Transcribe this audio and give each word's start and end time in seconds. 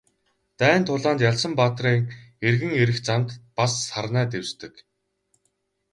Дайн 0.59 0.81
тулаанд 0.87 1.19
ялсан 1.29 1.53
баатрын 1.59 1.99
эргэн 2.47 2.73
ирэх 2.81 2.99
замд 3.07 3.29
бас 3.57 3.71
сарнай 3.89 4.25
дэвсдэг. 4.31 4.73